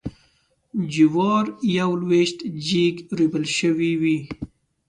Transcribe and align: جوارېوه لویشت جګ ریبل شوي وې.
جوارېوه 0.93 1.91
لویشت 2.01 2.39
جګ 2.67 2.95
ریبل 3.17 3.43
شوي 3.57 3.91
وې. 4.01 4.17